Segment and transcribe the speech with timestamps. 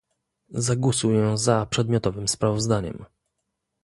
[0.49, 3.05] Zagłosuję za przedmiotowym sprawozdaniem